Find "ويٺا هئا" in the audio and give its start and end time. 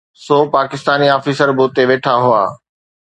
1.89-2.43